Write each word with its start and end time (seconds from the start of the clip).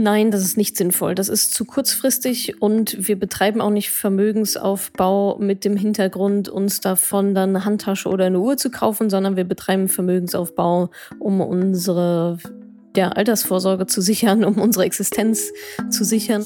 Nein, 0.00 0.30
das 0.30 0.40
ist 0.40 0.56
nicht 0.56 0.78
sinnvoll. 0.78 1.14
Das 1.14 1.28
ist 1.28 1.52
zu 1.52 1.66
kurzfristig 1.66 2.62
und 2.62 3.06
wir 3.06 3.18
betreiben 3.18 3.60
auch 3.60 3.68
nicht 3.68 3.90
Vermögensaufbau 3.90 5.36
mit 5.38 5.62
dem 5.66 5.76
Hintergrund, 5.76 6.48
uns 6.48 6.80
davon 6.80 7.34
dann 7.34 7.50
eine 7.50 7.66
Handtasche 7.66 8.08
oder 8.08 8.24
eine 8.24 8.40
Uhr 8.40 8.56
zu 8.56 8.70
kaufen, 8.70 9.10
sondern 9.10 9.36
wir 9.36 9.44
betreiben 9.44 9.88
Vermögensaufbau, 9.88 10.88
um 11.18 11.42
unsere 11.42 12.38
der 12.94 13.18
Altersvorsorge 13.18 13.86
zu 13.86 14.00
sichern, 14.00 14.42
um 14.42 14.56
unsere 14.56 14.86
Existenz 14.86 15.52
zu 15.90 16.02
sichern. 16.02 16.44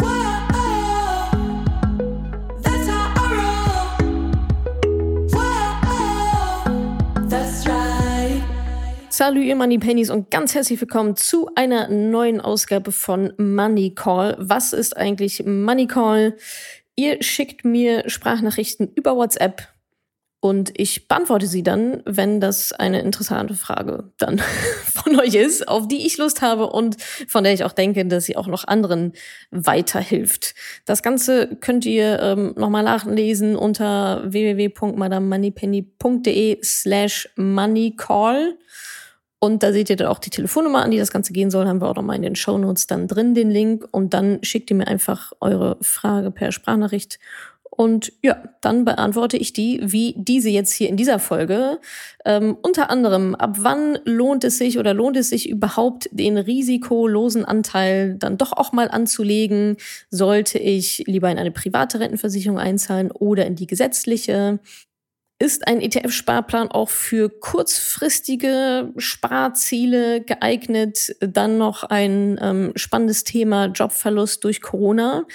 Salut, 9.26 9.44
ihr 9.44 9.56
Money 9.56 9.78
Pennies 9.78 10.10
und 10.10 10.30
ganz 10.30 10.54
herzlich 10.54 10.78
willkommen 10.82 11.16
zu 11.16 11.48
einer 11.54 11.88
neuen 11.88 12.42
Ausgabe 12.42 12.92
von 12.92 13.32
Money 13.38 13.94
Call. 13.94 14.36
Was 14.38 14.74
ist 14.74 14.98
eigentlich 14.98 15.46
Money 15.46 15.86
Call? 15.86 16.36
Ihr 16.94 17.22
schickt 17.22 17.64
mir 17.64 18.10
Sprachnachrichten 18.10 18.92
über 18.94 19.16
WhatsApp 19.16 19.68
und 20.40 20.78
ich 20.78 21.08
beantworte 21.08 21.46
sie 21.46 21.62
dann, 21.62 22.02
wenn 22.04 22.38
das 22.38 22.72
eine 22.72 23.00
interessante 23.00 23.54
Frage 23.54 24.12
dann 24.18 24.42
von 24.84 25.18
euch 25.18 25.36
ist, 25.36 25.68
auf 25.68 25.88
die 25.88 26.04
ich 26.04 26.18
Lust 26.18 26.42
habe 26.42 26.66
und 26.66 27.00
von 27.00 27.44
der 27.44 27.54
ich 27.54 27.64
auch 27.64 27.72
denke, 27.72 28.04
dass 28.04 28.26
sie 28.26 28.36
auch 28.36 28.46
noch 28.46 28.68
anderen 28.68 29.14
weiterhilft. 29.50 30.54
Das 30.84 31.02
Ganze 31.02 31.56
könnt 31.62 31.86
ihr 31.86 32.20
ähm, 32.20 32.52
nochmal 32.58 32.82
nachlesen 32.82 33.56
unter 33.56 34.30
www.madamemoneypenny.de 34.30 36.62
slash 36.62 37.30
moneycall. 37.36 38.58
Und 39.44 39.62
da 39.62 39.74
seht 39.74 39.90
ihr 39.90 39.96
dann 39.96 40.06
auch 40.06 40.20
die 40.20 40.30
Telefonnummer, 40.30 40.82
an 40.82 40.90
die 40.90 40.96
das 40.96 41.10
Ganze 41.10 41.34
gehen 41.34 41.50
soll. 41.50 41.66
Haben 41.66 41.82
wir 41.82 41.90
auch 41.90 41.96
nochmal 41.96 42.16
in 42.16 42.22
den 42.22 42.34
Show 42.34 42.56
Notes 42.56 42.86
dann 42.86 43.08
drin, 43.08 43.34
den 43.34 43.50
Link. 43.50 43.86
Und 43.90 44.14
dann 44.14 44.38
schickt 44.42 44.70
ihr 44.70 44.76
mir 44.76 44.86
einfach 44.86 45.34
eure 45.38 45.76
Frage 45.82 46.30
per 46.30 46.50
Sprachnachricht. 46.50 47.18
Und 47.68 48.10
ja, 48.22 48.42
dann 48.62 48.86
beantworte 48.86 49.36
ich 49.36 49.52
die, 49.52 49.80
wie 49.82 50.14
diese 50.16 50.48
jetzt 50.48 50.72
hier 50.72 50.88
in 50.88 50.96
dieser 50.96 51.18
Folge. 51.18 51.78
Ähm, 52.24 52.56
unter 52.62 52.88
anderem, 52.88 53.34
ab 53.34 53.56
wann 53.60 53.98
lohnt 54.06 54.44
es 54.44 54.56
sich 54.56 54.78
oder 54.78 54.94
lohnt 54.94 55.18
es 55.18 55.28
sich 55.28 55.50
überhaupt, 55.50 56.08
den 56.10 56.38
risikolosen 56.38 57.44
Anteil 57.44 58.14
dann 58.14 58.38
doch 58.38 58.54
auch 58.54 58.72
mal 58.72 58.88
anzulegen? 58.90 59.76
Sollte 60.08 60.58
ich 60.58 61.04
lieber 61.06 61.30
in 61.30 61.36
eine 61.36 61.50
private 61.50 62.00
Rentenversicherung 62.00 62.58
einzahlen 62.58 63.10
oder 63.10 63.44
in 63.44 63.56
die 63.56 63.66
gesetzliche? 63.66 64.58
Ist 65.44 65.68
ein 65.68 65.82
ETF-Sparplan 65.82 66.70
auch 66.70 66.88
für 66.88 67.28
kurzfristige 67.28 68.94
Sparziele 68.96 70.22
geeignet? 70.22 71.14
Dann 71.20 71.58
noch 71.58 71.84
ein 71.84 72.38
ähm, 72.40 72.72
spannendes 72.76 73.24
Thema 73.24 73.66
Jobverlust 73.66 74.42
durch 74.42 74.62
Corona. 74.62 75.26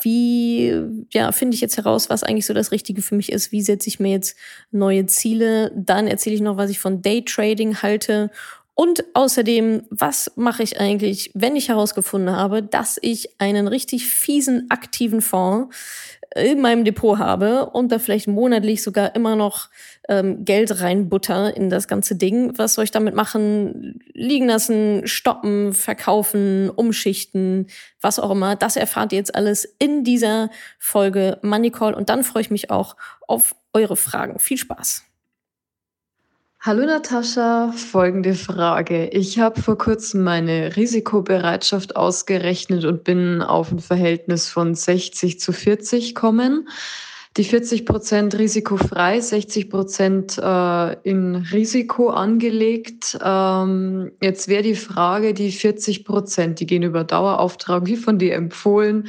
Wie 0.00 0.74
ja, 1.12 1.32
finde 1.32 1.54
ich 1.54 1.60
jetzt 1.60 1.76
heraus, 1.76 2.08
was 2.08 2.22
eigentlich 2.22 2.46
so 2.46 2.54
das 2.54 2.72
Richtige 2.72 3.02
für 3.02 3.14
mich 3.14 3.30
ist? 3.30 3.52
Wie 3.52 3.60
setze 3.60 3.88
ich 3.88 4.00
mir 4.00 4.10
jetzt 4.10 4.38
neue 4.70 5.04
Ziele? 5.04 5.70
Dann 5.76 6.06
erzähle 6.06 6.36
ich 6.36 6.40
noch, 6.40 6.56
was 6.56 6.70
ich 6.70 6.78
von 6.78 7.02
Daytrading 7.02 7.82
halte 7.82 8.30
und 8.80 9.02
außerdem, 9.12 9.82
was 9.90 10.30
mache 10.36 10.62
ich 10.62 10.78
eigentlich, 10.78 11.32
wenn 11.34 11.56
ich 11.56 11.68
herausgefunden 11.68 12.36
habe, 12.36 12.62
dass 12.62 12.96
ich 13.02 13.28
einen 13.40 13.66
richtig 13.66 14.06
fiesen 14.06 14.70
aktiven 14.70 15.20
Fonds 15.20 15.74
in 16.36 16.60
meinem 16.60 16.84
Depot 16.84 17.18
habe 17.18 17.70
und 17.70 17.90
da 17.90 17.98
vielleicht 17.98 18.28
monatlich 18.28 18.84
sogar 18.84 19.16
immer 19.16 19.34
noch 19.34 19.68
ähm, 20.08 20.44
Geld 20.44 20.80
reinbutter 20.80 21.56
in 21.56 21.70
das 21.70 21.88
ganze 21.88 22.14
Ding. 22.14 22.56
Was 22.56 22.74
soll 22.74 22.84
ich 22.84 22.92
damit 22.92 23.16
machen? 23.16 23.98
Liegen 24.12 24.46
lassen, 24.46 25.08
stoppen, 25.08 25.74
verkaufen, 25.74 26.70
umschichten, 26.70 27.66
was 28.00 28.20
auch 28.20 28.30
immer. 28.30 28.54
Das 28.54 28.76
erfahrt 28.76 29.10
ihr 29.10 29.18
jetzt 29.18 29.34
alles 29.34 29.64
in 29.80 30.04
dieser 30.04 30.50
Folge 30.78 31.40
Money 31.42 31.72
Call 31.72 31.94
und 31.94 32.10
dann 32.10 32.22
freue 32.22 32.42
ich 32.42 32.50
mich 32.52 32.70
auch 32.70 32.94
auf 33.26 33.56
eure 33.72 33.96
Fragen. 33.96 34.38
Viel 34.38 34.58
Spaß! 34.58 35.07
Hallo 36.60 36.84
Natascha, 36.84 37.70
folgende 37.70 38.34
Frage. 38.34 39.06
Ich 39.10 39.38
habe 39.38 39.62
vor 39.62 39.78
kurzem 39.78 40.24
meine 40.24 40.74
Risikobereitschaft 40.74 41.94
ausgerechnet 41.94 42.84
und 42.84 43.04
bin 43.04 43.42
auf 43.42 43.70
ein 43.70 43.78
Verhältnis 43.78 44.48
von 44.48 44.74
60 44.74 45.38
zu 45.38 45.52
40 45.52 46.16
kommen. 46.16 46.68
Die 47.36 47.44
40 47.44 47.86
Prozent 47.86 48.36
risikofrei, 48.36 49.20
60 49.20 49.70
Prozent 49.70 50.36
äh, 50.36 50.94
in 51.08 51.36
Risiko 51.36 52.08
angelegt. 52.08 53.16
Ähm, 53.22 54.10
jetzt 54.20 54.48
wäre 54.48 54.64
die 54.64 54.74
Frage, 54.74 55.34
die 55.34 55.52
40 55.52 56.04
Prozent, 56.04 56.58
die 56.58 56.66
gehen 56.66 56.82
über 56.82 57.04
Dauerauftrag, 57.04 57.86
wie 57.86 57.96
von 57.96 58.18
dir 58.18 58.34
empfohlen, 58.34 59.06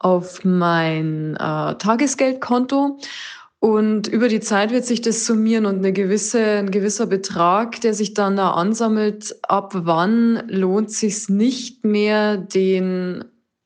auf 0.00 0.44
mein 0.44 1.36
äh, 1.36 1.76
Tagesgeldkonto. 1.76 2.98
Und 3.60 4.06
über 4.06 4.28
die 4.28 4.40
Zeit 4.40 4.70
wird 4.70 4.84
sich 4.84 5.00
das 5.00 5.26
summieren 5.26 5.66
und 5.66 5.78
eine 5.78 5.92
gewisse, 5.92 6.58
ein 6.58 6.70
gewisser 6.70 7.06
Betrag, 7.06 7.80
der 7.80 7.92
sich 7.92 8.14
dann 8.14 8.36
da 8.36 8.52
ansammelt, 8.52 9.36
ab 9.42 9.72
wann 9.74 10.44
lohnt 10.48 10.92
sich 10.92 11.28
nicht 11.28 11.84
mehr, 11.84 12.36
den 12.36 13.24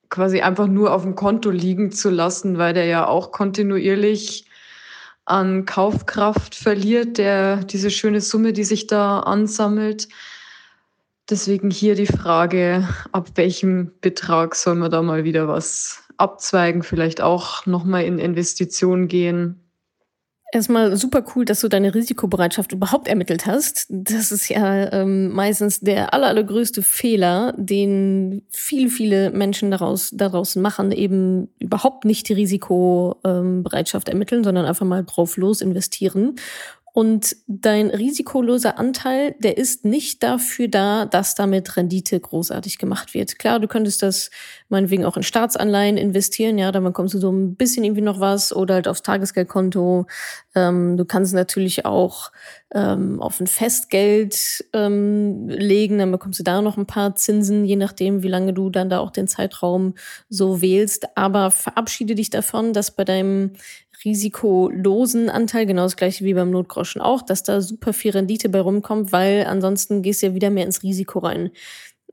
quasi 0.08 0.40
einfach 0.40 0.66
nur 0.66 0.94
auf 0.94 1.02
dem 1.02 1.14
Konto 1.14 1.50
liegen 1.50 1.92
zu 1.92 2.08
lassen, 2.08 2.56
weil 2.56 2.72
der 2.72 2.86
ja 2.86 3.06
auch 3.06 3.32
kontinuierlich 3.32 4.46
an 5.26 5.66
Kaufkraft 5.66 6.54
verliert, 6.54 7.18
der, 7.18 7.64
diese 7.64 7.90
schöne 7.90 8.20
Summe, 8.20 8.52
die 8.52 8.64
sich 8.64 8.86
da 8.86 9.20
ansammelt. 9.20 10.08
Deswegen 11.30 11.70
hier 11.70 11.94
die 11.94 12.06
Frage, 12.06 12.88
ab 13.12 13.30
welchem 13.36 13.92
Betrag 14.00 14.54
soll 14.54 14.74
man 14.74 14.90
da 14.90 15.02
mal 15.02 15.24
wieder 15.24 15.48
was 15.48 16.02
abzweigen, 16.16 16.82
vielleicht 16.82 17.20
auch 17.20 17.66
nochmal 17.66 18.04
in 18.04 18.18
Investitionen 18.18 19.08
gehen. 19.08 19.61
Erstmal 20.54 20.94
super 20.98 21.24
cool, 21.34 21.46
dass 21.46 21.62
du 21.62 21.68
deine 21.68 21.94
Risikobereitschaft 21.94 22.72
überhaupt 22.72 23.08
ermittelt 23.08 23.46
hast. 23.46 23.86
Das 23.88 24.30
ist 24.30 24.50
ja 24.50 24.92
ähm, 24.92 25.30
meistens 25.30 25.80
der 25.80 26.12
aller, 26.12 26.26
allergrößte 26.26 26.82
Fehler, 26.82 27.54
den 27.56 28.42
viele, 28.50 28.90
viele 28.90 29.30
Menschen 29.30 29.70
daraus, 29.70 30.10
daraus 30.12 30.54
machen, 30.54 30.92
eben 30.92 31.48
überhaupt 31.58 32.04
nicht 32.04 32.28
die 32.28 32.34
Risikobereitschaft 32.34 34.10
ermitteln, 34.10 34.44
sondern 34.44 34.66
einfach 34.66 34.84
mal 34.84 35.04
drauf 35.04 35.38
los 35.38 35.62
investieren. 35.62 36.36
Und 36.94 37.36
dein 37.46 37.88
risikoloser 37.88 38.78
Anteil, 38.78 39.34
der 39.38 39.56
ist 39.56 39.86
nicht 39.86 40.22
dafür 40.22 40.68
da, 40.68 41.06
dass 41.06 41.34
damit 41.34 41.78
Rendite 41.78 42.20
großartig 42.20 42.76
gemacht 42.76 43.14
wird. 43.14 43.38
Klar, 43.38 43.60
du 43.60 43.66
könntest 43.66 44.02
das 44.02 44.30
meinetwegen 44.68 45.06
auch 45.06 45.16
in 45.16 45.22
Staatsanleihen 45.22 45.96
investieren, 45.96 46.58
ja, 46.58 46.70
dann 46.70 46.84
bekommst 46.84 47.14
du 47.14 47.18
so 47.18 47.32
ein 47.32 47.56
bisschen 47.56 47.84
irgendwie 47.84 48.02
noch 48.02 48.20
was 48.20 48.54
oder 48.54 48.74
halt 48.74 48.88
aufs 48.88 49.02
Tagesgeldkonto. 49.02 50.06
Ähm, 50.54 50.98
du 50.98 51.06
kannst 51.06 51.32
natürlich 51.32 51.86
auch 51.86 52.30
ähm, 52.74 53.22
auf 53.22 53.40
ein 53.40 53.46
Festgeld 53.46 54.62
ähm, 54.74 55.48
legen, 55.48 55.98
dann 55.98 56.10
bekommst 56.10 56.40
du 56.40 56.44
da 56.44 56.60
noch 56.60 56.76
ein 56.76 56.86
paar 56.86 57.14
Zinsen, 57.16 57.64
je 57.64 57.76
nachdem, 57.76 58.22
wie 58.22 58.28
lange 58.28 58.52
du 58.52 58.68
dann 58.68 58.90
da 58.90 58.98
auch 58.98 59.10
den 59.10 59.28
Zeitraum 59.28 59.94
so 60.28 60.60
wählst. 60.60 61.16
Aber 61.16 61.50
verabschiede 61.50 62.14
dich 62.14 62.28
davon, 62.28 62.74
dass 62.74 62.90
bei 62.90 63.04
deinem 63.04 63.52
risikolosen 64.04 65.30
Anteil, 65.30 65.66
genau 65.66 65.82
das 65.82 65.96
gleiche 65.96 66.24
wie 66.24 66.34
beim 66.34 66.50
Notgroschen 66.50 67.00
auch, 67.00 67.22
dass 67.22 67.42
da 67.42 67.60
super 67.60 67.92
viel 67.92 68.12
Rendite 68.12 68.48
bei 68.48 68.60
rumkommt, 68.60 69.12
weil 69.12 69.44
ansonsten 69.46 70.02
gehst 70.02 70.22
du 70.22 70.26
ja 70.26 70.34
wieder 70.34 70.50
mehr 70.50 70.64
ins 70.64 70.82
Risiko 70.82 71.20
rein. 71.20 71.50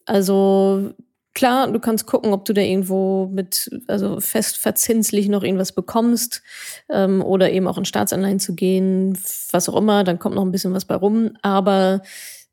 Also 0.05 0.93
klar, 1.33 1.71
du 1.71 1.79
kannst 1.79 2.05
gucken, 2.05 2.33
ob 2.33 2.45
du 2.45 2.53
da 2.53 2.61
irgendwo 2.61 3.27
mit, 3.27 3.69
also 3.87 4.19
fest 4.19 4.57
verzinslich 4.57 5.29
noch 5.29 5.43
irgendwas 5.43 5.71
bekommst 5.71 6.41
ähm, 6.89 7.21
oder 7.21 7.51
eben 7.51 7.67
auch 7.67 7.77
in 7.77 7.85
Staatsanleihen 7.85 8.39
zu 8.39 8.55
gehen, 8.55 9.17
was 9.51 9.69
auch 9.69 9.77
immer, 9.77 10.03
dann 10.03 10.19
kommt 10.19 10.35
noch 10.35 10.43
ein 10.43 10.51
bisschen 10.51 10.73
was 10.73 10.85
bei 10.85 10.95
rum, 10.95 11.31
aber 11.41 12.01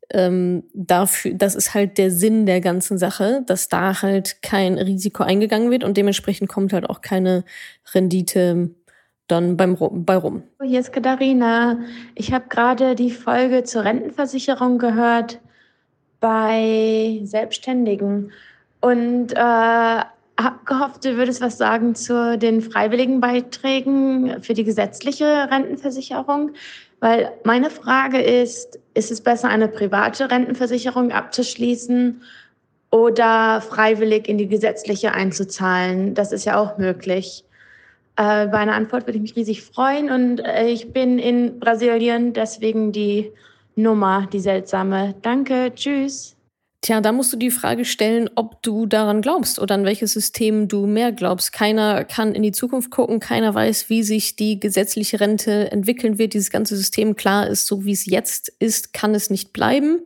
ähm, 0.09 0.63
dafür, 0.73 1.33
das 1.33 1.55
ist 1.55 1.73
halt 1.73 1.97
der 1.97 2.11
Sinn 2.11 2.45
der 2.45 2.61
ganzen 2.61 2.97
Sache, 2.97 3.43
dass 3.45 3.67
da 3.67 4.01
halt 4.01 4.41
kein 4.41 4.77
Risiko 4.77 5.23
eingegangen 5.23 5.69
wird 5.69 5.83
und 5.83 5.97
dementsprechend 5.97 6.47
kommt 6.47 6.71
halt 6.71 6.89
auch 6.89 7.01
keine 7.01 7.43
Rendite 7.93 8.69
dann 9.27 9.57
beim, 9.57 9.77
bei 10.05 10.15
rum. 10.15 10.43
Hier 10.63 10.79
ist 10.79 10.93
Katharina. 10.93 11.79
Ich 12.15 12.33
habe 12.33 12.45
gerade 12.49 12.95
die 12.95 13.11
Folge 13.11 13.63
zur 13.63 13.83
Rentenversicherung 13.83 14.77
gehört 14.77 15.39
bei 16.19 17.19
Selbstständigen 17.23 18.31
und 18.81 19.33
äh, 19.33 19.35
habe 20.39 20.59
gehofft, 20.65 21.05
du 21.05 21.17
würdest 21.17 21.41
was 21.41 21.57
sagen 21.57 21.95
zu 21.95 22.37
den 22.37 22.61
freiwilligen 22.61 23.19
Beiträgen 23.19 24.41
für 24.41 24.53
die 24.53 24.63
gesetzliche 24.63 25.49
Rentenversicherung. 25.49 26.51
Weil 26.99 27.31
meine 27.43 27.69
Frage 27.69 28.21
ist, 28.21 28.79
ist 28.93 29.11
es 29.11 29.21
besser, 29.21 29.49
eine 29.49 29.67
private 29.67 30.31
Rentenversicherung 30.31 31.11
abzuschließen 31.11 32.21
oder 32.89 33.61
freiwillig 33.61 34.27
in 34.27 34.37
die 34.37 34.47
gesetzliche 34.47 35.13
einzuzahlen? 35.13 36.15
Das 36.15 36.31
ist 36.31 36.45
ja 36.45 36.57
auch 36.57 36.77
möglich. 36.77 37.43
Äh, 38.17 38.47
bei 38.47 38.57
einer 38.57 38.73
Antwort 38.73 39.05
würde 39.05 39.17
ich 39.17 39.21
mich 39.21 39.35
riesig 39.35 39.61
freuen. 39.61 40.09
Und 40.09 40.39
äh, 40.39 40.67
ich 40.67 40.91
bin 40.91 41.19
in 41.19 41.59
Brasilien, 41.59 42.33
deswegen 42.33 42.91
die 42.91 43.31
Nummer, 43.75 44.27
die 44.33 44.39
seltsame. 44.39 45.15
Danke, 45.21 45.71
tschüss. 45.75 46.35
Tja, 46.81 47.01
da 47.01 47.11
musst 47.11 47.33
du 47.33 47.37
die 47.37 47.51
Frage 47.51 47.85
stellen, 47.85 48.29
ob 48.35 48.61
du 48.61 48.85
daran 48.85 49.21
glaubst 49.21 49.59
oder 49.59 49.75
an 49.75 49.83
welches 49.83 50.13
System 50.13 50.67
du 50.67 50.87
mehr 50.87 51.11
glaubst. 51.11 51.51
Keiner 51.51 52.05
kann 52.05 52.33
in 52.33 52.43
die 52.43 52.51
Zukunft 52.51 52.91
gucken, 52.91 53.19
keiner 53.19 53.53
weiß, 53.53 53.89
wie 53.89 54.03
sich 54.03 54.35
die 54.35 54.59
gesetzliche 54.59 55.19
Rente 55.19 55.71
entwickeln 55.71 56.17
wird. 56.17 56.33
Dieses 56.33 56.49
ganze 56.49 56.75
System, 56.75 57.15
klar 57.15 57.47
ist, 57.47 57.67
so 57.67 57.85
wie 57.85 57.91
es 57.91 58.05
jetzt 58.05 58.49
ist, 58.59 58.93
kann 58.93 59.15
es 59.15 59.29
nicht 59.29 59.53
bleiben. 59.53 59.99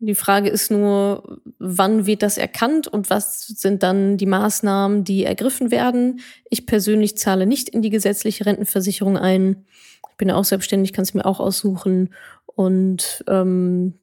Die 0.00 0.14
Frage 0.14 0.48
ist 0.48 0.70
nur, 0.70 1.40
wann 1.58 2.06
wird 2.06 2.22
das 2.22 2.38
erkannt 2.38 2.86
und 2.86 3.10
was 3.10 3.46
sind 3.48 3.82
dann 3.82 4.16
die 4.16 4.26
Maßnahmen, 4.26 5.02
die 5.02 5.24
ergriffen 5.24 5.72
werden. 5.72 6.20
Ich 6.50 6.66
persönlich 6.66 7.18
zahle 7.18 7.46
nicht 7.46 7.68
in 7.68 7.82
die 7.82 7.90
gesetzliche 7.90 8.46
Rentenversicherung 8.46 9.18
ein. 9.18 9.64
Ich 10.10 10.16
bin 10.16 10.30
auch 10.30 10.44
selbstständig, 10.44 10.92
kann 10.92 11.02
es 11.02 11.14
mir 11.14 11.26
auch 11.26 11.40
aussuchen. 11.40 12.14
Und 12.46 13.24
ähm, 13.28 13.94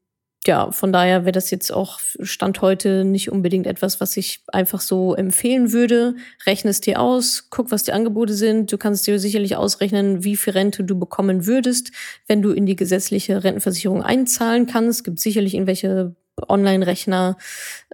ja, 0.47 0.71
von 0.71 0.93
daher 0.93 1.23
wäre 1.23 1.31
das 1.31 1.49
jetzt 1.49 1.71
auch 1.71 1.99
Stand 2.19 2.61
heute 2.61 3.03
nicht 3.03 3.31
unbedingt 3.31 3.65
etwas, 3.65 3.99
was 3.99 4.15
ich 4.15 4.43
einfach 4.47 4.79
so 4.79 5.15
empfehlen 5.15 5.71
würde. 5.71 6.15
Rechne 6.45 6.69
es 6.69 6.81
dir 6.81 7.01
aus, 7.01 7.47
guck, 7.49 7.71
was 7.71 7.83
die 7.83 7.93
Angebote 7.93 8.33
sind. 8.33 8.71
Du 8.71 8.77
kannst 8.77 9.07
dir 9.07 9.19
sicherlich 9.19 9.55
ausrechnen, 9.55 10.23
wie 10.23 10.37
viel 10.37 10.53
Rente 10.53 10.83
du 10.83 10.97
bekommen 10.99 11.47
würdest, 11.47 11.91
wenn 12.27 12.41
du 12.41 12.51
in 12.51 12.65
die 12.65 12.75
gesetzliche 12.75 13.43
Rentenversicherung 13.43 14.03
einzahlen 14.03 14.67
kannst. 14.67 14.99
Es 14.99 15.03
gibt 15.03 15.19
sicherlich 15.19 15.55
irgendwelche 15.55 16.15
Online-Rechner 16.47 17.37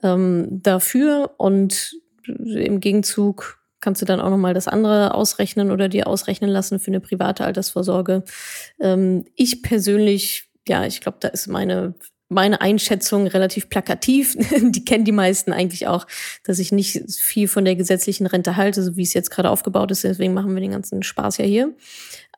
ähm, 0.03 0.47
dafür 0.49 1.31
und 1.37 1.95
im 2.25 2.79
Gegenzug 2.79 3.59
kannst 3.79 4.01
du 4.01 4.05
dann 4.05 4.19
auch 4.19 4.29
nochmal 4.29 4.53
das 4.53 4.67
andere 4.67 5.13
ausrechnen 5.13 5.71
oder 5.71 5.89
dir 5.89 6.07
ausrechnen 6.07 6.49
lassen 6.49 6.79
für 6.79 6.91
eine 6.91 6.99
private 6.99 7.45
Altersvorsorge. 7.45 8.23
Ähm, 8.79 9.25
ich 9.35 9.63
persönlich 9.63 10.51
ja, 10.67 10.85
ich 10.85 11.01
glaube, 11.01 11.17
da 11.19 11.27
ist 11.29 11.47
meine 11.47 11.95
meine 12.31 12.61
Einschätzung 12.61 13.27
relativ 13.27 13.69
plakativ. 13.69 14.35
die 14.61 14.85
kennen 14.85 15.03
die 15.03 15.11
meisten 15.11 15.51
eigentlich 15.51 15.87
auch, 15.87 16.07
dass 16.43 16.59
ich 16.59 16.71
nicht 16.71 17.11
viel 17.11 17.47
von 17.47 17.65
der 17.65 17.75
gesetzlichen 17.75 18.25
Rente 18.25 18.55
halte, 18.55 18.81
so 18.81 18.95
wie 18.95 19.03
es 19.03 19.13
jetzt 19.13 19.29
gerade 19.31 19.49
aufgebaut 19.49 19.91
ist. 19.91 20.03
Deswegen 20.03 20.33
machen 20.33 20.53
wir 20.53 20.61
den 20.61 20.71
ganzen 20.71 21.03
Spaß 21.03 21.37
ja 21.37 21.45
hier. 21.45 21.75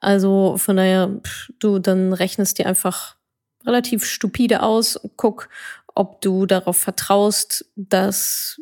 Also 0.01 0.57
von 0.57 0.77
daher, 0.77 1.21
du 1.59 1.79
dann 1.79 2.11
rechnest 2.11 2.57
dir 2.57 2.65
einfach 2.65 3.17
relativ 3.65 4.03
stupide 4.05 4.63
aus, 4.63 4.99
guck, 5.15 5.47
ob 5.95 6.21
du 6.21 6.47
darauf 6.47 6.77
vertraust, 6.77 7.65
dass 7.75 8.59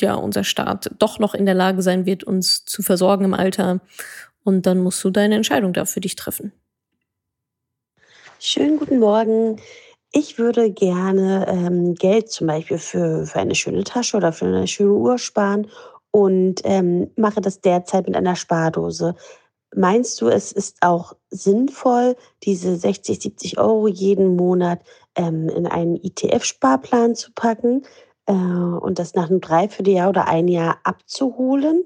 ja 0.00 0.14
unser 0.14 0.44
Staat 0.44 0.90
doch 0.98 1.20
noch 1.20 1.32
in 1.32 1.46
der 1.46 1.54
Lage 1.54 1.80
sein 1.80 2.06
wird, 2.06 2.24
uns 2.24 2.64
zu 2.64 2.82
versorgen 2.82 3.24
im 3.24 3.34
Alter. 3.34 3.80
Und 4.42 4.66
dann 4.66 4.78
musst 4.78 5.02
du 5.04 5.10
deine 5.10 5.36
Entscheidung 5.36 5.72
da 5.72 5.84
für 5.84 6.00
dich 6.00 6.16
treffen. 6.16 6.52
Schönen 8.38 8.78
guten 8.78 8.98
Morgen. 8.98 9.56
Ich 10.12 10.38
würde 10.38 10.70
gerne 10.70 11.46
ähm, 11.48 11.94
Geld 11.94 12.30
zum 12.30 12.46
Beispiel 12.46 12.76
für, 12.76 13.24
für 13.24 13.38
eine 13.38 13.54
schöne 13.54 13.82
Tasche 13.82 14.18
oder 14.18 14.30
für 14.30 14.44
eine 14.44 14.66
schöne 14.66 14.92
Uhr 14.92 15.16
sparen 15.16 15.68
und 16.10 16.60
ähm, 16.64 17.10
mache 17.16 17.40
das 17.40 17.62
derzeit 17.62 18.06
mit 18.06 18.14
einer 18.14 18.36
Spardose. 18.36 19.14
Meinst 19.74 20.20
du, 20.20 20.28
es 20.28 20.52
ist 20.52 20.76
auch 20.82 21.14
sinnvoll, 21.30 22.14
diese 22.42 22.76
60, 22.76 23.22
70 23.22 23.58
Euro 23.58 23.88
jeden 23.88 24.36
Monat 24.36 24.80
ähm, 25.14 25.48
in 25.48 25.66
einen 25.66 25.96
ETF-Sparplan 25.96 27.14
zu 27.14 27.32
packen 27.32 27.86
äh, 28.26 28.32
und 28.32 28.98
das 28.98 29.14
nach 29.14 29.30
einem 29.30 29.40
Dreivierteljahr 29.40 30.10
oder 30.10 30.28
ein 30.28 30.48
Jahr 30.48 30.78
abzuholen? 30.84 31.84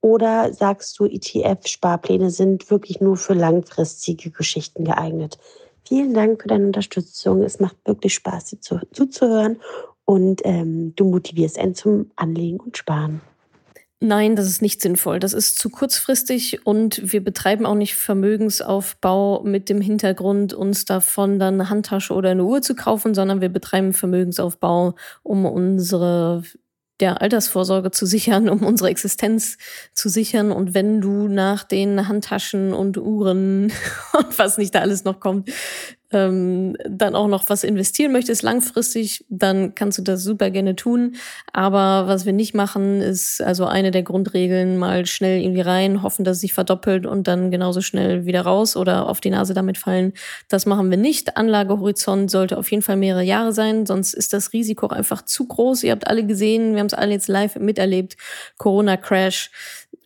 Oder 0.00 0.52
sagst 0.52 0.96
du, 1.00 1.06
ETF-Sparpläne 1.06 2.30
sind 2.30 2.70
wirklich 2.70 3.00
nur 3.00 3.16
für 3.16 3.34
langfristige 3.34 4.30
Geschichten 4.30 4.84
geeignet? 4.84 5.38
Vielen 5.88 6.12
Dank 6.12 6.42
für 6.42 6.48
deine 6.48 6.66
Unterstützung. 6.66 7.42
Es 7.42 7.60
macht 7.60 7.76
wirklich 7.86 8.12
Spaß, 8.12 8.44
dir 8.44 8.60
zu, 8.60 8.78
zuzuhören 8.92 9.56
und 10.04 10.42
ähm, 10.44 10.92
du 10.96 11.06
motivierst 11.06 11.58
einen 11.58 11.74
zum 11.74 12.10
Anlegen 12.14 12.60
und 12.60 12.76
Sparen. 12.76 13.22
Nein, 13.98 14.36
das 14.36 14.46
ist 14.46 14.60
nicht 14.60 14.82
sinnvoll. 14.82 15.18
Das 15.18 15.32
ist 15.32 15.58
zu 15.58 15.70
kurzfristig 15.70 16.66
und 16.66 17.10
wir 17.10 17.24
betreiben 17.24 17.64
auch 17.64 17.74
nicht 17.74 17.94
Vermögensaufbau 17.94 19.42
mit 19.44 19.70
dem 19.70 19.80
Hintergrund, 19.80 20.52
uns 20.52 20.84
davon 20.84 21.38
dann 21.38 21.54
eine 21.54 21.70
Handtasche 21.70 22.12
oder 22.12 22.30
eine 22.30 22.44
Uhr 22.44 22.60
zu 22.60 22.74
kaufen, 22.74 23.14
sondern 23.14 23.40
wir 23.40 23.48
betreiben 23.48 23.94
Vermögensaufbau, 23.94 24.94
um 25.22 25.46
unsere 25.46 26.42
der 27.00 27.22
Altersvorsorge 27.22 27.90
zu 27.90 28.06
sichern, 28.06 28.48
um 28.48 28.64
unsere 28.64 28.90
Existenz 28.90 29.56
zu 29.92 30.08
sichern. 30.08 30.52
Und 30.52 30.74
wenn 30.74 31.00
du 31.00 31.28
nach 31.28 31.64
den 31.64 32.08
Handtaschen 32.08 32.72
und 32.72 32.98
Uhren 32.98 33.72
und 34.12 34.38
was 34.38 34.58
nicht 34.58 34.74
da 34.74 34.80
alles 34.80 35.04
noch 35.04 35.20
kommt, 35.20 35.50
ähm, 36.10 36.76
dann 36.88 37.14
auch 37.14 37.28
noch 37.28 37.48
was 37.48 37.64
investieren 37.64 38.12
möchtest 38.12 38.42
langfristig, 38.42 39.24
dann 39.28 39.74
kannst 39.74 39.98
du 39.98 40.02
das 40.02 40.22
super 40.22 40.50
gerne 40.50 40.74
tun. 40.76 41.16
Aber 41.52 42.06
was 42.06 42.24
wir 42.24 42.32
nicht 42.32 42.54
machen, 42.54 43.00
ist 43.00 43.42
also 43.42 43.66
eine 43.66 43.90
der 43.90 44.02
Grundregeln 44.02 44.78
mal 44.78 45.06
schnell 45.06 45.42
irgendwie 45.42 45.60
rein, 45.60 46.02
hoffen, 46.02 46.24
dass 46.24 46.36
es 46.36 46.40
sich 46.40 46.54
verdoppelt 46.54 47.06
und 47.06 47.28
dann 47.28 47.50
genauso 47.50 47.80
schnell 47.80 48.24
wieder 48.24 48.42
raus 48.42 48.76
oder 48.76 49.08
auf 49.08 49.20
die 49.20 49.30
Nase 49.30 49.54
damit 49.54 49.76
fallen. 49.76 50.12
Das 50.48 50.66
machen 50.66 50.90
wir 50.90 50.98
nicht. 50.98 51.36
Anlagehorizont 51.36 52.30
sollte 52.30 52.56
auf 52.56 52.70
jeden 52.70 52.82
Fall 52.82 52.96
mehrere 52.96 53.22
Jahre 53.22 53.52
sein, 53.52 53.84
sonst 53.84 54.14
ist 54.14 54.32
das 54.32 54.52
Risiko 54.52 54.88
einfach 54.88 55.22
zu 55.22 55.46
groß. 55.46 55.84
Ihr 55.84 55.92
habt 55.92 56.06
alle 56.06 56.24
gesehen, 56.24 56.72
wir 56.72 56.80
haben 56.80 56.86
es 56.86 56.94
alle 56.94 57.12
jetzt 57.12 57.28
live 57.28 57.56
miterlebt. 57.56 58.16
Corona-Crash 58.56 59.50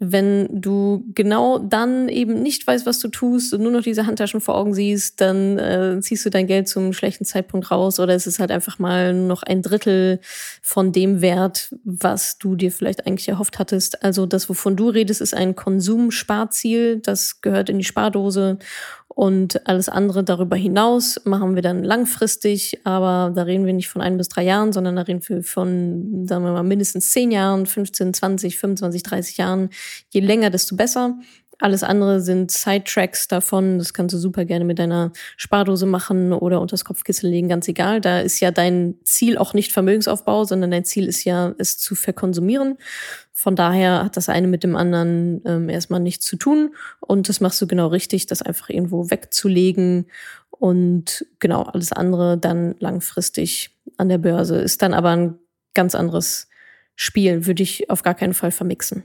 wenn 0.05 0.49
du 0.51 1.05
genau 1.15 1.61
dann 1.61 2.09
eben 2.09 2.43
nicht 2.43 2.67
weißt, 2.67 2.87
was 2.87 2.99
du 2.99 3.07
tust 3.07 3.55
und 3.55 3.63
nur 3.63 3.71
noch 3.71 3.83
diese 3.83 4.05
Handtaschen 4.05 4.41
vor 4.41 4.57
Augen 4.57 4.75
siehst, 4.75 5.21
dann 5.21 5.59
äh, 5.59 6.01
ziehst 6.01 6.27
du 6.27 6.31
dein 6.31 6.49
Geld 6.49 6.67
zum 6.67 6.93
schlechten 6.93 7.25
Zeitpunkt 7.25 7.71
raus 7.71 8.01
oder 8.01 8.13
es 8.13 8.27
ist 8.27 8.41
halt 8.41 8.51
einfach 8.51 8.81
mal 8.81 9.15
noch 9.15 9.45
ein 9.45 9.63
Drittel 9.63 10.19
von 10.61 10.91
dem 10.91 11.21
Wert, 11.21 11.77
was 11.85 12.37
du 12.39 12.57
dir 12.57 12.73
vielleicht 12.73 13.07
eigentlich 13.07 13.29
erhofft 13.29 13.61
hattest. 13.61 14.03
Also 14.03 14.27
das, 14.27 14.49
wovon 14.49 14.75
du 14.75 14.89
redest, 14.89 15.21
ist 15.21 15.35
ein 15.35 15.55
Konsumsparziel, 15.55 16.99
das 16.99 17.41
gehört 17.41 17.71
in 17.71 17.79
die 17.79 17.85
Spardose 17.85 18.59
und 19.15 19.69
alles 19.69 19.91
andere 19.91 20.25
darüber 20.25 20.57
hinaus 20.57 21.21
machen 21.25 21.55
wir 21.55 21.61
dann 21.61 21.85
langfristig, 21.85 22.81
aber 22.85 23.31
da 23.35 23.43
reden 23.43 23.67
wir 23.67 23.75
nicht 23.75 23.89
von 23.89 24.01
ein 24.01 24.17
bis 24.17 24.29
drei 24.29 24.45
Jahren, 24.45 24.73
sondern 24.73 24.97
da 24.97 25.03
reden 25.03 25.21
wir 25.29 25.43
von, 25.43 26.27
sagen 26.27 26.45
wir 26.45 26.53
mal, 26.53 26.63
mindestens 26.63 27.11
zehn 27.11 27.31
Jahren, 27.31 27.67
15, 27.67 28.15
20, 28.15 28.59
25, 28.59 29.03
30 29.03 29.37
Jahren. 29.37 29.69
Je 30.11 30.21
länger, 30.21 30.49
desto 30.49 30.77
besser. 30.77 31.15
Alles 31.63 31.85
andere 31.85 32.21
sind 32.21 32.51
Sidetracks 32.51 33.29
davon. 33.29 33.79
Das 33.79 33.95
kannst 33.95 34.13
du 34.13 34.19
super 34.19 34.45
gerne 34.45 34.65
mit 34.65 34.81
deiner 34.81 35.13
Spardose 35.37 35.87
machen 35.87 36.33
oder 36.33 36.61
unter 36.61 36.73
das 36.73 36.85
Kopfkissen 36.85 37.31
legen, 37.31 37.49
ganz 37.49 37.69
egal. 37.69 38.01
Da 38.01 38.19
ist 38.19 38.41
ja 38.41 38.51
dein 38.51 38.97
Ziel 39.05 39.39
auch 39.39 39.55
nicht 39.55 39.71
Vermögensaufbau, 39.71 40.43
sondern 40.43 40.73
dein 40.73 40.85
Ziel 40.85 41.07
ist 41.07 41.23
ja, 41.23 41.55
es 41.59 41.79
zu 41.79 41.95
verkonsumieren. 41.95 42.79
Von 43.33 43.55
daher 43.55 44.03
hat 44.03 44.17
das 44.17 44.29
eine 44.29 44.49
mit 44.49 44.65
dem 44.65 44.75
anderen 44.75 45.41
ähm, 45.45 45.69
erstmal 45.69 46.01
nichts 46.01 46.27
zu 46.27 46.35
tun. 46.35 46.75
Und 46.99 47.29
das 47.29 47.41
machst 47.41 47.63
du 47.63 47.69
genau 47.69 47.87
richtig, 47.87 48.27
das 48.27 48.43
einfach 48.43 48.69
irgendwo 48.69 49.09
wegzulegen. 49.11 50.11
Und 50.51 51.25
genau, 51.39 51.63
alles 51.63 51.93
andere 51.93 52.39
dann 52.39 52.75
langfristig 52.81 53.79
an 53.99 54.09
der 54.09 54.19
Börse 54.19 54.57
ist 54.57 54.83
dann 54.83 54.95
aber 54.95 55.11
ein 55.11 55.39
ganz 55.75 55.95
anderes 55.95 56.49
Spiel, 56.97 57.47
würde 57.47 57.63
ich 57.63 57.89
auf 57.89 58.03
gar 58.03 58.15
keinen 58.15 58.35
Fall 58.35 58.51
vermixen. 58.51 59.05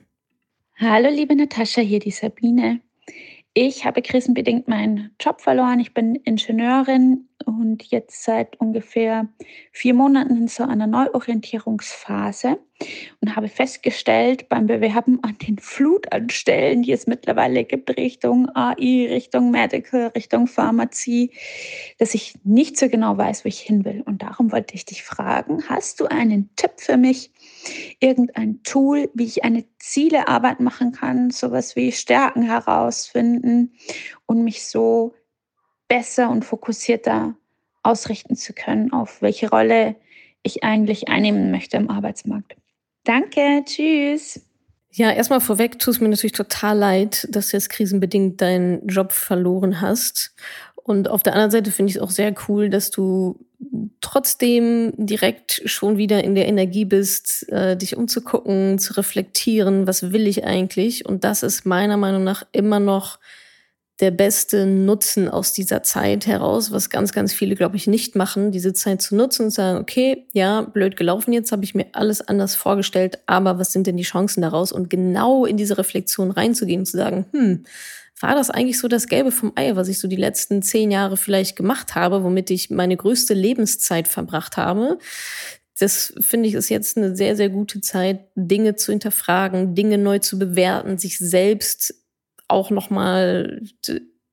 Hallo, 0.79 1.09
liebe 1.09 1.35
Natascha, 1.35 1.81
hier 1.81 1.97
die 1.97 2.11
Sabine. 2.11 2.81
Ich 3.55 3.83
habe 3.83 4.03
krisenbedingt 4.03 4.67
meinen 4.67 5.09
Job 5.19 5.41
verloren. 5.41 5.79
Ich 5.79 5.95
bin 5.95 6.13
Ingenieurin 6.13 7.27
und 7.45 7.81
jetzt 7.89 8.23
seit 8.23 8.59
ungefähr 8.59 9.27
vier 9.71 9.95
Monaten 9.95 10.37
in 10.37 10.47
so 10.47 10.61
einer 10.61 10.85
Neuorientierungsphase 10.85 12.59
und 13.21 13.35
habe 13.35 13.47
festgestellt 13.47 14.49
beim 14.49 14.67
Bewerben 14.67 15.17
an 15.23 15.35
den 15.39 15.57
Flutanstellen, 15.57 16.83
die 16.83 16.91
es 16.91 17.07
mittlerweile 17.07 17.63
gibt, 17.63 17.97
Richtung 17.97 18.47
AI, 18.55 19.07
Richtung 19.09 19.49
Medical, 19.49 20.11
Richtung 20.15 20.45
Pharmazie, 20.45 21.31
dass 21.97 22.13
ich 22.13 22.35
nicht 22.43 22.77
so 22.77 22.87
genau 22.87 23.17
weiß, 23.17 23.45
wo 23.45 23.47
ich 23.47 23.61
hin 23.61 23.83
will. 23.83 24.03
Und 24.05 24.21
darum 24.21 24.51
wollte 24.51 24.75
ich 24.75 24.85
dich 24.85 25.01
fragen, 25.01 25.63
hast 25.67 25.99
du 25.99 26.05
einen 26.05 26.51
Tipp 26.55 26.73
für 26.77 26.97
mich, 26.97 27.31
irgendein 27.99 28.61
Tool, 28.63 29.09
wie 29.13 29.25
ich 29.25 29.43
eine 29.43 29.65
Zielearbeit 29.79 30.59
machen 30.59 30.91
kann, 30.91 31.31
sowas 31.31 31.75
wie 31.75 31.91
Stärken 31.91 32.43
herausfinden 32.43 33.73
und 34.25 34.43
mich 34.43 34.65
so 34.65 35.13
besser 35.87 36.29
und 36.29 36.43
fokussierter 36.43 37.35
ausrichten 37.83 38.35
zu 38.35 38.53
können, 38.53 38.91
auf 38.91 39.21
welche 39.21 39.49
Rolle 39.49 39.95
ich 40.43 40.63
eigentlich 40.63 41.07
einnehmen 41.07 41.51
möchte 41.51 41.77
im 41.77 41.89
Arbeitsmarkt. 41.89 42.55
Danke, 43.03 43.63
tschüss. 43.65 44.41
Ja, 44.91 45.11
erstmal 45.11 45.41
vorweg 45.41 45.79
tut 45.79 45.95
es 45.95 46.01
mir 46.01 46.09
natürlich 46.09 46.33
total 46.33 46.77
leid, 46.77 47.27
dass 47.29 47.49
du 47.49 47.57
jetzt 47.57 47.69
krisenbedingt 47.69 48.41
deinen 48.41 48.85
Job 48.87 49.11
verloren 49.11 49.79
hast. 49.79 50.33
Und 50.87 51.09
auf 51.09 51.21
der 51.21 51.33
anderen 51.33 51.51
Seite 51.51 51.69
finde 51.69 51.89
ich 51.89 51.97
es 51.97 52.01
auch 52.01 52.11
sehr 52.11 52.33
cool, 52.47 52.69
dass 52.69 52.91
du 52.91 53.45
trotzdem 53.99 54.93
direkt 54.95 55.61
schon 55.65 55.97
wieder 55.97 56.23
in 56.23 56.33
der 56.33 56.47
Energie 56.47 56.85
bist, 56.85 57.47
äh, 57.49 57.75
dich 57.75 57.97
umzugucken, 57.97 58.79
zu 58.79 58.95
reflektieren, 58.95 59.85
was 59.85 60.13
will 60.13 60.27
ich 60.27 60.45
eigentlich. 60.45 61.05
Und 61.05 61.25
das 61.25 61.43
ist 61.43 61.65
meiner 61.65 61.97
Meinung 61.97 62.23
nach 62.23 62.45
immer 62.53 62.79
noch 62.79 63.19
der 63.99 64.11
beste 64.11 64.65
Nutzen 64.65 65.27
aus 65.27 65.51
dieser 65.51 65.83
Zeit 65.83 66.25
heraus, 66.25 66.71
was 66.71 66.89
ganz, 66.89 67.11
ganz 67.11 67.33
viele, 67.33 67.55
glaube 67.55 67.75
ich, 67.75 67.87
nicht 67.87 68.15
machen, 68.15 68.53
diese 68.53 68.71
Zeit 68.71 69.01
zu 69.01 69.13
nutzen 69.17 69.47
und 69.47 69.51
sagen, 69.51 69.79
okay, 69.79 70.25
ja, 70.31 70.61
blöd 70.61 70.95
gelaufen, 70.95 71.33
jetzt 71.33 71.51
habe 71.51 71.65
ich 71.65 71.75
mir 71.75 71.87
alles 71.91 72.25
anders 72.25 72.55
vorgestellt, 72.55 73.19
aber 73.25 73.59
was 73.59 73.73
sind 73.73 73.87
denn 73.87 73.97
die 73.97 74.03
Chancen 74.03 74.41
daraus? 74.41 74.71
Und 74.71 74.89
genau 74.89 75.45
in 75.45 75.57
diese 75.57 75.77
Reflexion 75.77 76.31
reinzugehen 76.31 76.81
und 76.81 76.85
zu 76.85 76.95
sagen, 76.95 77.25
hm, 77.33 77.65
war 78.19 78.35
das 78.35 78.49
eigentlich 78.49 78.79
so 78.79 78.87
das 78.87 79.07
Gelbe 79.07 79.31
vom 79.31 79.53
Ei, 79.55 79.75
was 79.75 79.87
ich 79.87 79.99
so 79.99 80.07
die 80.07 80.15
letzten 80.15 80.61
zehn 80.61 80.91
Jahre 80.91 81.17
vielleicht 81.17 81.55
gemacht 81.55 81.95
habe, 81.95 82.23
womit 82.23 82.49
ich 82.49 82.69
meine 82.69 82.97
größte 82.97 83.33
Lebenszeit 83.33 84.07
verbracht 84.07 84.57
habe? 84.57 84.97
Das 85.79 86.13
finde 86.19 86.49
ich 86.49 86.55
ist 86.55 86.69
jetzt 86.69 86.97
eine 86.97 87.15
sehr, 87.15 87.35
sehr 87.35 87.49
gute 87.49 87.81
Zeit, 87.81 88.29
Dinge 88.35 88.75
zu 88.75 88.91
hinterfragen, 88.91 89.75
Dinge 89.75 89.99
neu 89.99 90.19
zu 90.19 90.39
bewerten, 90.39 90.97
sich 90.97 91.19
selbst 91.19 91.93
auch 92.47 92.71
nochmal 92.71 93.61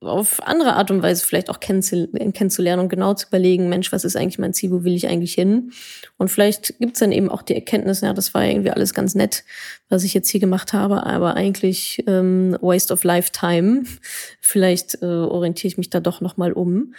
auf 0.04 0.42
andere 0.46 0.74
Art 0.74 0.90
und 0.90 1.02
Weise 1.02 1.24
vielleicht 1.24 1.50
auch 1.50 1.60
kennenzulernen 1.60 2.82
und 2.82 2.88
genau 2.88 3.14
zu 3.14 3.26
überlegen, 3.28 3.68
Mensch, 3.68 3.92
was 3.92 4.04
ist 4.04 4.16
eigentlich 4.16 4.38
mein 4.38 4.54
Ziel, 4.54 4.70
wo 4.70 4.84
will 4.84 4.94
ich 4.94 5.08
eigentlich 5.08 5.34
hin? 5.34 5.72
Und 6.16 6.28
vielleicht 6.28 6.78
gibt's 6.78 7.00
dann 7.00 7.12
eben 7.12 7.30
auch 7.30 7.42
die 7.42 7.54
Erkenntnis, 7.54 8.00
ja, 8.00 8.12
das 8.12 8.34
war 8.34 8.44
irgendwie 8.44 8.70
alles 8.70 8.94
ganz 8.94 9.14
nett, 9.14 9.44
was 9.88 10.04
ich 10.04 10.14
jetzt 10.14 10.28
hier 10.28 10.40
gemacht 10.40 10.72
habe, 10.72 11.04
aber 11.04 11.34
eigentlich 11.34 12.02
ähm, 12.06 12.56
Waste 12.60 12.92
of 12.92 13.04
Lifetime. 13.04 13.84
Vielleicht 14.40 15.02
äh, 15.02 15.06
orientiere 15.06 15.68
ich 15.68 15.78
mich 15.78 15.90
da 15.90 16.00
doch 16.00 16.20
nochmal 16.20 16.52
um. 16.52 16.94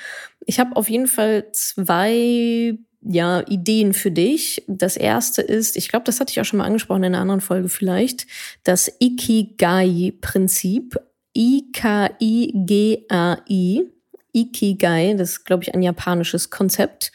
Ich 0.46 0.60
habe 0.60 0.76
auf 0.76 0.90
jeden 0.90 1.08
Fall 1.08 1.46
zwei 1.52 2.78
ja, 3.08 3.44
Ideen 3.48 3.94
für 3.94 4.12
dich. 4.12 4.64
Das 4.68 4.98
erste 4.98 5.42
ist, 5.42 5.78
ich 5.78 5.90
glaube, 5.90 6.06
das 6.06 6.20
hatte 6.20 6.32
ich 6.32 6.42
auch 6.42 6.46
schon 6.46 6.58
mal 6.58 6.66
angesprochen 6.66 7.04
in 7.04 7.14
einer 7.14 7.22
anderen 7.22 7.42
Folge 7.42 7.70
vielleicht, 7.70 8.26
das 8.64 8.92
Ikigai-Prinzip. 9.00 10.98
I-K-I-G-A-I. 11.36 12.22
Ikigai, 14.34 15.14
das 15.14 15.30
ist, 15.30 15.46
glaube 15.46 15.64
ich, 15.64 15.74
ein 15.74 15.82
japanisches 15.82 16.50
Konzept. 16.50 17.14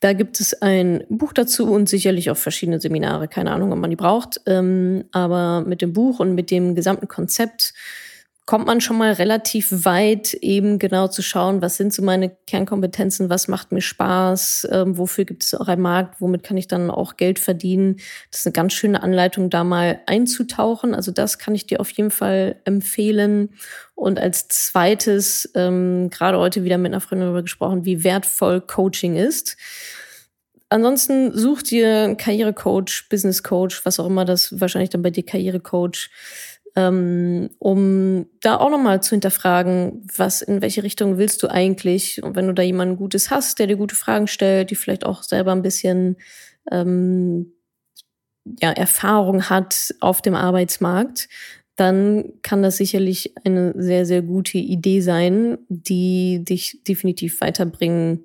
Da 0.00 0.12
gibt 0.12 0.38
es 0.40 0.60
ein 0.60 1.04
Buch 1.08 1.32
dazu 1.32 1.72
und 1.72 1.88
sicherlich 1.88 2.30
auch 2.30 2.36
verschiedene 2.36 2.78
Seminare. 2.78 3.28
Keine 3.28 3.52
Ahnung, 3.52 3.72
ob 3.72 3.78
man 3.78 3.88
die 3.88 3.96
braucht. 3.96 4.42
Ähm, 4.46 5.04
aber 5.12 5.62
mit 5.62 5.80
dem 5.80 5.94
Buch 5.94 6.20
und 6.20 6.34
mit 6.34 6.50
dem 6.50 6.74
gesamten 6.74 7.08
Konzept 7.08 7.72
kommt 8.46 8.66
man 8.66 8.80
schon 8.80 8.96
mal 8.96 9.12
relativ 9.12 9.84
weit, 9.84 10.32
eben 10.34 10.78
genau 10.78 11.08
zu 11.08 11.20
schauen, 11.20 11.62
was 11.62 11.76
sind 11.76 11.92
so 11.92 12.00
meine 12.00 12.30
Kernkompetenzen, 12.46 13.28
was 13.28 13.48
macht 13.48 13.72
mir 13.72 13.80
Spaß, 13.80 14.68
ähm, 14.70 14.96
wofür 14.96 15.24
gibt 15.24 15.42
es 15.42 15.52
auch 15.54 15.66
einen 15.66 15.82
Markt, 15.82 16.20
womit 16.20 16.44
kann 16.44 16.56
ich 16.56 16.68
dann 16.68 16.88
auch 16.88 17.16
Geld 17.16 17.40
verdienen. 17.40 17.96
Das 18.30 18.40
ist 18.40 18.46
eine 18.46 18.52
ganz 18.52 18.72
schöne 18.72 19.02
Anleitung, 19.02 19.50
da 19.50 19.64
mal 19.64 20.00
einzutauchen. 20.06 20.94
Also 20.94 21.10
das 21.10 21.40
kann 21.40 21.56
ich 21.56 21.66
dir 21.66 21.80
auf 21.80 21.90
jeden 21.90 22.12
Fall 22.12 22.54
empfehlen. 22.64 23.50
Und 23.96 24.20
als 24.20 24.46
zweites, 24.46 25.50
ähm, 25.56 26.08
gerade 26.10 26.38
heute 26.38 26.62
wieder 26.62 26.78
mit 26.78 26.92
einer 26.92 27.00
Freundin 27.00 27.26
darüber 27.26 27.42
gesprochen, 27.42 27.84
wie 27.84 28.04
wertvoll 28.04 28.60
Coaching 28.60 29.16
ist. 29.16 29.56
Ansonsten 30.68 31.36
such 31.36 31.62
dir 31.62 32.14
Karrierecoach, 32.16 33.08
Business 33.08 33.42
Coach, 33.42 33.84
was 33.84 34.00
auch 34.00 34.06
immer 34.06 34.24
das 34.24 34.60
wahrscheinlich 34.60 34.90
dann 34.90 35.02
bei 35.02 35.10
dir 35.10 35.24
Karrierecoach 35.24 36.10
ähm, 36.76 37.48
um 37.58 38.26
da 38.42 38.58
auch 38.58 38.70
nochmal 38.70 39.02
zu 39.02 39.10
hinterfragen, 39.10 40.06
was, 40.14 40.42
in 40.42 40.60
welche 40.60 40.82
Richtung 40.82 41.16
willst 41.16 41.42
du 41.42 41.48
eigentlich? 41.48 42.22
Und 42.22 42.36
wenn 42.36 42.46
du 42.46 42.52
da 42.52 42.62
jemanden 42.62 42.96
Gutes 42.96 43.30
hast, 43.30 43.58
der 43.58 43.66
dir 43.66 43.76
gute 43.76 43.94
Fragen 43.96 44.26
stellt, 44.26 44.70
die 44.70 44.74
vielleicht 44.74 45.06
auch 45.06 45.22
selber 45.22 45.52
ein 45.52 45.62
bisschen 45.62 46.16
ähm, 46.70 47.54
ja, 48.60 48.70
Erfahrung 48.72 49.48
hat 49.48 49.94
auf 50.00 50.20
dem 50.20 50.34
Arbeitsmarkt, 50.34 51.28
dann 51.76 52.32
kann 52.42 52.62
das 52.62 52.76
sicherlich 52.76 53.34
eine 53.44 53.72
sehr, 53.76 54.04
sehr 54.04 54.22
gute 54.22 54.58
Idee 54.58 55.00
sein, 55.00 55.58
die 55.68 56.44
dich 56.44 56.80
definitiv 56.86 57.40
weiterbringen 57.40 58.24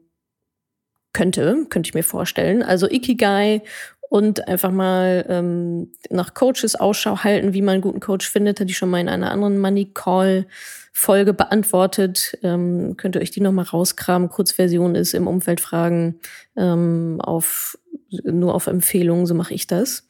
könnte, 1.14 1.66
könnte 1.70 1.90
ich 1.90 1.94
mir 1.94 2.04
vorstellen. 2.04 2.64
Also 2.64 2.90
Ikigai 2.90 3.62
und 4.12 4.46
einfach 4.50 4.72
mal 4.72 5.26
ähm, 5.30 5.94
nach 6.10 6.34
Coaches 6.34 6.76
Ausschau 6.76 7.20
halten, 7.24 7.54
wie 7.54 7.62
man 7.62 7.76
einen 7.76 7.82
guten 7.82 8.02
Coach 8.02 8.30
findet. 8.30 8.60
Hatte 8.60 8.70
ich 8.70 8.78
schon 8.78 8.90
mal 8.90 9.00
in 9.00 9.08
einer 9.08 9.32
anderen 9.32 9.58
Money 9.58 9.92
Call 9.94 10.48
Folge 10.92 11.34
beantwortet. 11.34 12.38
Ähm, 12.44 12.98
könnt 12.98 13.16
ihr 13.16 13.22
euch 13.22 13.32
die 13.32 13.40
nochmal 13.40 13.64
rauskramen. 13.64 14.28
Kurzversion 14.28 14.96
ist 14.96 15.14
im 15.14 15.28
Umfeld 15.28 15.62
fragen 15.62 16.20
ähm, 16.58 17.22
auf 17.22 17.80
nur 18.10 18.54
auf 18.54 18.68
Empfehlungen, 18.68 19.26
so 19.28 19.34
mache 19.34 19.54
ich 19.54 19.66
das. 19.66 20.10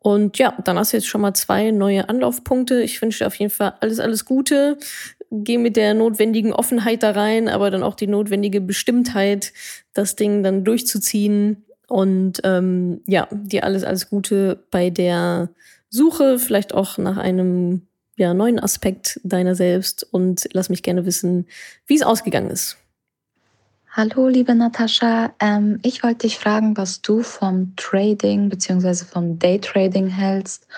Und 0.00 0.36
ja, 0.36 0.54
dann 0.62 0.78
hast 0.78 0.92
du 0.92 0.98
jetzt 0.98 1.08
schon 1.08 1.22
mal 1.22 1.32
zwei 1.32 1.70
neue 1.70 2.10
Anlaufpunkte. 2.10 2.82
Ich 2.82 3.00
wünsche 3.00 3.20
dir 3.20 3.26
auf 3.26 3.36
jeden 3.36 3.50
Fall 3.50 3.72
alles, 3.80 4.00
alles 4.00 4.26
Gute. 4.26 4.76
Geh 5.30 5.56
mit 5.56 5.76
der 5.76 5.94
notwendigen 5.94 6.52
Offenheit 6.52 7.02
da 7.02 7.12
rein, 7.12 7.48
aber 7.48 7.70
dann 7.70 7.84
auch 7.84 7.94
die 7.94 8.06
notwendige 8.06 8.60
Bestimmtheit, 8.60 9.54
das 9.94 10.14
Ding 10.14 10.42
dann 10.42 10.62
durchzuziehen 10.62 11.64
und 11.90 12.40
ähm, 12.44 13.00
ja, 13.06 13.26
dir 13.32 13.64
alles, 13.64 13.82
alles 13.82 14.08
Gute 14.08 14.62
bei 14.70 14.90
der 14.90 15.48
Suche, 15.88 16.38
vielleicht 16.38 16.72
auch 16.72 16.98
nach 16.98 17.16
einem 17.16 17.88
ja, 18.16 18.32
neuen 18.32 18.60
Aspekt 18.60 19.20
deiner 19.24 19.56
selbst 19.56 20.06
und 20.12 20.48
lass 20.52 20.68
mich 20.68 20.84
gerne 20.84 21.04
wissen, 21.04 21.46
wie 21.86 21.96
es 21.96 22.02
ausgegangen 22.02 22.50
ist. 22.50 22.76
Hallo, 23.90 24.28
liebe 24.28 24.54
Natascha. 24.54 25.32
Ähm, 25.40 25.80
ich 25.82 26.04
wollte 26.04 26.28
dich 26.28 26.38
fragen, 26.38 26.76
was 26.76 27.02
du 27.02 27.22
vom 27.22 27.74
Trading 27.74 28.48
bzw. 28.48 29.04
vom 29.04 29.40
Daytrading 29.40 30.06
hältst 30.06 30.68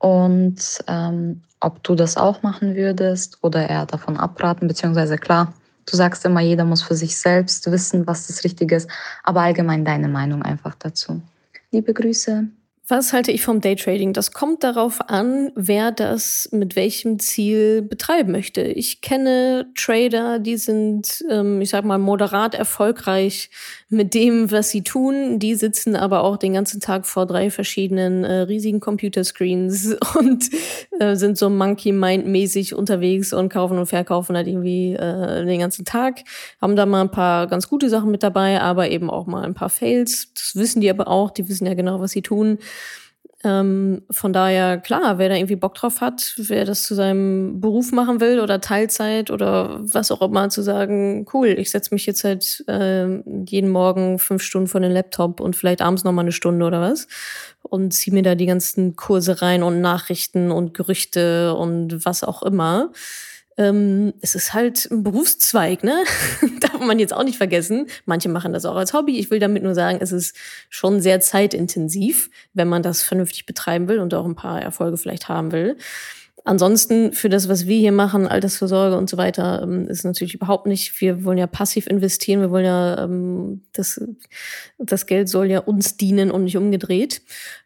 und 0.00 0.82
ähm, 0.88 1.42
ob 1.60 1.84
du 1.84 1.94
das 1.94 2.16
auch 2.16 2.42
machen 2.42 2.74
würdest 2.74 3.38
oder 3.42 3.70
eher 3.70 3.86
davon 3.86 4.16
abraten, 4.16 4.66
beziehungsweise 4.66 5.18
klar, 5.18 5.54
Du 5.86 5.96
sagst 5.96 6.24
immer, 6.24 6.40
jeder 6.40 6.64
muss 6.64 6.82
für 6.82 6.94
sich 6.94 7.16
selbst 7.16 7.70
wissen, 7.70 8.06
was 8.06 8.26
das 8.26 8.44
Richtige 8.44 8.76
ist, 8.76 8.88
aber 9.24 9.40
allgemein 9.40 9.84
deine 9.84 10.08
Meinung 10.08 10.42
einfach 10.42 10.74
dazu. 10.74 11.20
Liebe 11.70 11.92
Grüße. 11.92 12.48
Was 12.92 13.14
halte 13.14 13.32
ich 13.32 13.40
vom 13.40 13.62
Daytrading? 13.62 14.12
Das 14.12 14.32
kommt 14.32 14.62
darauf 14.62 15.08
an, 15.08 15.50
wer 15.54 15.92
das 15.92 16.50
mit 16.52 16.76
welchem 16.76 17.18
Ziel 17.18 17.80
betreiben 17.80 18.32
möchte. 18.32 18.60
Ich 18.60 19.00
kenne 19.00 19.64
Trader, 19.74 20.38
die 20.38 20.58
sind, 20.58 21.24
ähm, 21.30 21.62
ich 21.62 21.70
sag 21.70 21.86
mal, 21.86 21.96
moderat 21.96 22.54
erfolgreich 22.54 23.48
mit 23.88 24.12
dem, 24.12 24.50
was 24.50 24.68
sie 24.68 24.82
tun. 24.82 25.38
Die 25.38 25.54
sitzen 25.54 25.96
aber 25.96 26.22
auch 26.22 26.36
den 26.36 26.52
ganzen 26.52 26.80
Tag 26.80 27.06
vor 27.06 27.24
drei 27.24 27.48
verschiedenen 27.48 28.24
äh, 28.24 28.40
riesigen 28.40 28.80
Computerscreens 28.80 29.96
und 30.18 30.50
äh, 31.00 31.16
sind 31.16 31.38
so 31.38 31.48
Monkey-Mind-mäßig 31.48 32.74
unterwegs 32.74 33.32
und 33.32 33.48
kaufen 33.48 33.78
und 33.78 33.86
verkaufen 33.86 34.36
halt 34.36 34.48
irgendwie 34.48 34.92
äh, 34.92 35.46
den 35.46 35.60
ganzen 35.60 35.86
Tag. 35.86 36.24
Haben 36.60 36.76
da 36.76 36.84
mal 36.84 37.00
ein 37.00 37.10
paar 37.10 37.46
ganz 37.46 37.70
gute 37.70 37.88
Sachen 37.88 38.10
mit 38.10 38.22
dabei, 38.22 38.60
aber 38.60 38.90
eben 38.90 39.08
auch 39.08 39.26
mal 39.26 39.44
ein 39.44 39.54
paar 39.54 39.70
Fails. 39.70 40.28
Das 40.34 40.56
wissen 40.56 40.82
die 40.82 40.90
aber 40.90 41.08
auch. 41.08 41.30
Die 41.30 41.48
wissen 41.48 41.66
ja 41.66 41.72
genau, 41.72 41.98
was 41.98 42.10
sie 42.10 42.20
tun. 42.20 42.58
Ähm, 43.44 44.02
von 44.08 44.32
daher, 44.32 44.78
klar, 44.78 45.18
wer 45.18 45.28
da 45.28 45.34
irgendwie 45.34 45.56
Bock 45.56 45.74
drauf 45.74 46.00
hat, 46.00 46.34
wer 46.36 46.64
das 46.64 46.84
zu 46.84 46.94
seinem 46.94 47.60
Beruf 47.60 47.90
machen 47.90 48.20
will 48.20 48.38
oder 48.38 48.60
Teilzeit 48.60 49.32
oder 49.32 49.80
was 49.80 50.12
auch 50.12 50.22
immer, 50.22 50.48
zu 50.48 50.62
sagen, 50.62 51.26
cool, 51.32 51.48
ich 51.48 51.72
setze 51.72 51.92
mich 51.92 52.06
jetzt 52.06 52.22
halt 52.22 52.64
äh, 52.68 53.20
jeden 53.46 53.70
Morgen 53.70 54.20
fünf 54.20 54.42
Stunden 54.42 54.68
vor 54.68 54.80
den 54.80 54.92
Laptop 54.92 55.40
und 55.40 55.56
vielleicht 55.56 55.82
abends 55.82 56.04
noch 56.04 56.12
mal 56.12 56.22
eine 56.22 56.30
Stunde 56.30 56.64
oder 56.64 56.80
was 56.80 57.08
und 57.62 57.92
ziehe 57.92 58.14
mir 58.14 58.22
da 58.22 58.36
die 58.36 58.46
ganzen 58.46 58.94
Kurse 58.94 59.42
rein 59.42 59.64
und 59.64 59.80
Nachrichten 59.80 60.52
und 60.52 60.72
Gerüchte 60.72 61.54
und 61.54 62.04
was 62.04 62.22
auch 62.22 62.44
immer. 62.44 62.92
Ähm, 63.58 64.14
es 64.20 64.34
ist 64.34 64.54
halt 64.54 64.88
ein 64.90 65.02
Berufszweig, 65.02 65.82
ne? 65.84 66.04
Darf 66.60 66.71
man 66.86 66.98
jetzt 66.98 67.14
auch 67.14 67.24
nicht 67.24 67.38
vergessen. 67.38 67.86
Manche 68.04 68.28
machen 68.28 68.52
das 68.52 68.64
auch 68.64 68.76
als 68.76 68.92
Hobby. 68.92 69.18
Ich 69.18 69.30
will 69.30 69.38
damit 69.38 69.62
nur 69.62 69.74
sagen, 69.74 69.98
es 70.00 70.12
ist 70.12 70.36
schon 70.68 71.00
sehr 71.00 71.20
zeitintensiv, 71.20 72.30
wenn 72.54 72.68
man 72.68 72.82
das 72.82 73.02
vernünftig 73.02 73.46
betreiben 73.46 73.88
will 73.88 73.98
und 73.98 74.14
auch 74.14 74.24
ein 74.24 74.34
paar 74.34 74.60
Erfolge 74.60 74.96
vielleicht 74.96 75.28
haben 75.28 75.52
will. 75.52 75.76
Ansonsten 76.44 77.12
für 77.12 77.28
das, 77.28 77.48
was 77.48 77.66
wir 77.66 77.78
hier 77.78 77.92
machen, 77.92 78.26
Altersvorsorge 78.26 78.96
und 78.96 79.08
so 79.08 79.16
weiter, 79.16 79.62
ähm, 79.62 79.86
ist 79.86 80.04
natürlich 80.04 80.34
überhaupt 80.34 80.66
nicht. 80.66 81.00
Wir 81.00 81.24
wollen 81.24 81.38
ja 81.38 81.46
passiv 81.46 81.86
investieren. 81.86 82.40
Wir 82.40 82.50
wollen 82.50 82.64
ja, 82.64 83.04
ähm, 83.04 83.62
das, 83.72 84.00
das 84.78 85.06
Geld 85.06 85.28
soll 85.28 85.46
ja 85.50 85.60
uns 85.60 85.96
dienen 85.96 86.32
und 86.32 86.44
nicht 86.44 86.56
umgedreht. 86.56 87.22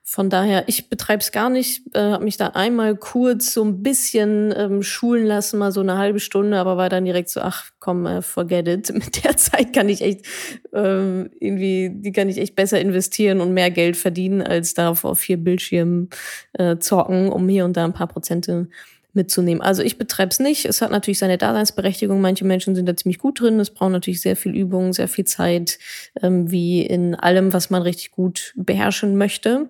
Von 0.09 0.31
daher, 0.31 0.69
ich 0.69 0.89
betreibe 0.89 1.21
es 1.21 1.33
gar 1.33 1.51
nicht, 1.51 1.83
äh, 1.97 1.99
habe 1.99 2.23
mich 2.23 2.37
da 2.37 2.51
einmal 2.51 2.95
kurz 2.95 3.53
so 3.53 3.65
ein 3.65 3.83
bisschen 3.83 4.55
ähm, 4.57 4.85
schulen 4.85 5.27
lassen, 5.27 5.59
mal 5.59 5.73
so 5.73 5.81
eine 5.81 5.99
halbe 5.99 6.21
Stunde, 6.21 6.59
aber 6.59 6.77
war 6.77 6.89
dann 6.89 7.05
direkt 7.05 7.29
so, 7.29 7.41
ach 7.41 7.71
komm, 7.81 8.07
äh, 8.07 8.23
forget 8.23 8.69
it. 8.69 8.89
Mit 8.95 9.25
der 9.25 9.37
Zeit 9.37 9.73
kann 9.73 9.89
ich 9.89 10.03
echt 10.03 10.25
ähm, 10.73 11.31
irgendwie, 11.41 11.91
die 11.93 12.13
kann 12.13 12.29
ich 12.29 12.39
echt 12.39 12.55
besser 12.55 12.81
investieren 12.81 13.41
und 13.41 13.53
mehr 13.53 13.73
Geld 13.73 13.97
verdienen, 13.97 14.43
als 14.43 14.75
darauf 14.75 15.05
auf 15.05 15.19
vier 15.19 15.39
Bildschirmen 15.39 16.09
äh, 16.53 16.77
zocken, 16.79 17.29
um 17.29 17.49
hier 17.49 17.65
und 17.65 17.77
da 17.77 17.85
ein 17.85 17.93
paar 17.93 18.07
Prozente 18.07 18.69
mitzunehmen. 19.13 19.61
Also 19.61 19.83
ich 19.83 19.99
betreibe 19.99 20.31
es 20.31 20.39
nicht. 20.39 20.67
Es 20.67 20.83
hat 20.83 20.93
natürlich 20.93 21.19
seine 21.19 21.37
Daseinsberechtigung. 21.37 22.21
Manche 22.21 22.45
Menschen 22.45 22.77
sind 22.77 22.89
da 22.89 22.97
ziemlich 22.97 23.19
gut 23.19 23.41
drin. 23.41 23.59
Es 23.59 23.71
braucht 23.71 23.91
natürlich 23.91 24.21
sehr 24.21 24.37
viel 24.37 24.55
Übung, 24.55 24.93
sehr 24.93 25.09
viel 25.09 25.25
Zeit, 25.25 25.81
ähm, 26.23 26.49
wie 26.53 26.83
in 26.83 27.17
allem, 27.17 27.53
was 27.53 27.71
man 27.71 27.83
richtig 27.83 28.13
gut 28.13 28.55
beherrschen 28.55 29.17
möchte. 29.17 29.69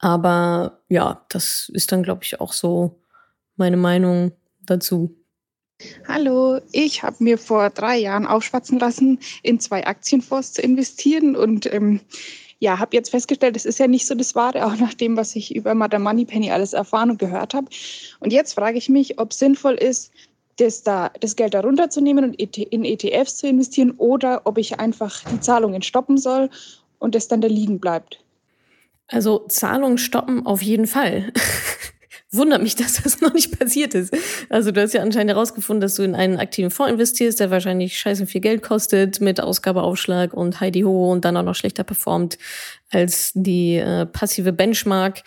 Aber 0.00 0.80
ja, 0.88 1.24
das 1.28 1.70
ist 1.74 1.92
dann, 1.92 2.02
glaube 2.02 2.24
ich, 2.24 2.40
auch 2.40 2.52
so 2.52 2.98
meine 3.56 3.76
Meinung 3.76 4.32
dazu. 4.64 5.14
Hallo, 6.08 6.60
ich 6.72 7.02
habe 7.02 7.16
mir 7.20 7.38
vor 7.38 7.70
drei 7.70 7.98
Jahren 7.98 8.26
aufschwatzen 8.26 8.78
lassen, 8.78 9.18
in 9.42 9.60
zwei 9.60 9.86
Aktienfonds 9.86 10.54
zu 10.54 10.62
investieren 10.62 11.36
und 11.36 11.72
ähm, 11.72 12.00
ja, 12.58 12.78
habe 12.78 12.96
jetzt 12.96 13.10
festgestellt, 13.10 13.56
das 13.56 13.64
ist 13.64 13.78
ja 13.78 13.86
nicht 13.86 14.06
so 14.06 14.14
das 14.14 14.34
Wahre, 14.34 14.66
auch 14.66 14.76
nach 14.76 14.94
dem, 14.94 15.16
was 15.16 15.36
ich 15.36 15.54
über 15.54 15.74
Madame 15.74 16.04
Moneypenny 16.04 16.50
alles 16.50 16.72
erfahren 16.72 17.10
und 17.10 17.18
gehört 17.18 17.54
habe. 17.54 17.68
Und 18.20 18.32
jetzt 18.32 18.54
frage 18.54 18.78
ich 18.78 18.88
mich, 18.88 19.18
ob 19.18 19.32
es 19.32 19.38
sinnvoll 19.38 19.74
ist, 19.74 20.12
das, 20.56 20.82
da, 20.82 21.10
das 21.20 21.36
Geld 21.36 21.54
da 21.54 21.60
runterzunehmen 21.60 22.24
und 22.24 22.34
in 22.34 22.84
ETFs 22.84 23.38
zu 23.38 23.48
investieren 23.48 23.92
oder 23.92 24.42
ob 24.44 24.58
ich 24.58 24.78
einfach 24.78 25.24
die 25.30 25.40
Zahlungen 25.40 25.80
stoppen 25.80 26.18
soll 26.18 26.50
und 26.98 27.14
es 27.14 27.28
dann 27.28 27.40
da 27.40 27.48
liegen 27.48 27.80
bleibt. 27.80 28.22
Also 29.10 29.44
Zahlungen 29.48 29.98
stoppen 29.98 30.46
auf 30.46 30.62
jeden 30.62 30.86
Fall. 30.86 31.32
Wundert 32.32 32.62
mich, 32.62 32.76
dass 32.76 33.02
das 33.02 33.20
noch 33.20 33.32
nicht 33.34 33.58
passiert 33.58 33.94
ist. 33.94 34.14
Also 34.48 34.70
du 34.70 34.80
hast 34.80 34.94
ja 34.94 35.02
anscheinend 35.02 35.32
herausgefunden, 35.32 35.80
dass 35.80 35.96
du 35.96 36.02
in 36.02 36.14
einen 36.14 36.38
aktiven 36.38 36.70
Fonds 36.70 36.92
investierst, 36.92 37.40
der 37.40 37.50
wahrscheinlich 37.50 37.98
scheiße 37.98 38.26
viel 38.26 38.40
Geld 38.40 38.62
kostet 38.62 39.20
mit 39.20 39.40
Ausgabeaufschlag 39.40 40.32
und 40.34 40.60
Heidi 40.60 40.82
Ho 40.82 41.10
und 41.10 41.24
dann 41.24 41.36
auch 41.36 41.42
noch 41.42 41.54
schlechter 41.54 41.84
performt 41.84 42.38
als 42.90 43.32
die 43.34 43.76
äh, 43.76 44.06
passive 44.06 44.52
Benchmark. 44.52 45.22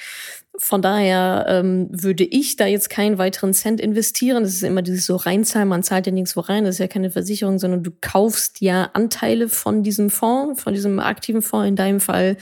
Von 0.55 0.83
daher 0.83 1.47
ähm, 1.49 1.87
würde 1.91 2.23
ich 2.23 2.57
da 2.57 2.67
jetzt 2.67 2.91
keinen 2.91 3.17
weiteren 3.17 3.55
Cent 3.55 3.81
investieren. 3.81 4.43
Das 4.43 4.53
ist 4.53 4.61
immer 4.61 4.83
dieses 4.83 5.07
so 5.07 5.15
reinzahlen, 5.15 5.67
man 5.67 5.81
zahlt 5.81 6.05
ja 6.05 6.11
nirgendwo 6.11 6.41
rein, 6.41 6.63
das 6.63 6.75
ist 6.75 6.79
ja 6.79 6.87
keine 6.87 7.09
Versicherung, 7.09 7.57
sondern 7.57 7.81
du 7.81 7.89
kaufst 8.01 8.61
ja 8.61 8.91
Anteile 8.93 9.49
von 9.49 9.81
diesem 9.81 10.11
Fonds, 10.11 10.61
von 10.61 10.75
diesem 10.75 10.99
aktiven 10.99 11.41
Fonds 11.41 11.67
in 11.67 11.75
deinem 11.75 11.99
Fall. 11.99 12.37